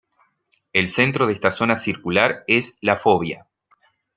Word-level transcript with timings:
El 0.73 0.89
centro 0.89 1.27
de 1.27 1.33
esta 1.33 1.51
zona 1.51 1.77
circular 1.77 2.43
es 2.47 2.79
la 2.81 2.97
fóvea. 2.97 3.45